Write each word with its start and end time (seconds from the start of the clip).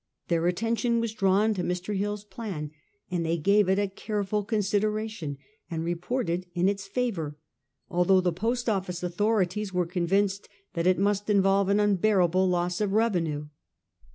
Their 0.29 0.47
attention 0.47 0.99
was 0.99 1.13
drawn 1.13 1.53
to 1.53 1.61
Mr. 1.61 1.95
Hill's 1.95 2.23
plan, 2.23 2.71
and 3.11 3.23
they 3.23 3.37
gave 3.37 3.69
it 3.69 3.77
a 3.77 3.87
care 3.87 4.23
ful 4.23 4.43
consideration, 4.43 5.37
and 5.69 5.83
reported 5.83 6.47
in 6.55 6.67
its 6.67 6.87
favour, 6.87 7.37
although 7.87 8.19
the 8.19 8.33
Post 8.33 8.67
Office 8.67 9.03
authorities 9.03 9.75
were 9.75 9.85
convinced 9.85 10.49
that 10.73 10.87
it 10.87 10.97
must 10.97 11.29
involve 11.29 11.69
an 11.69 11.79
unbearable 11.79 12.49
loss 12.49 12.81
of 12.81 12.93
revenue. 12.93 13.49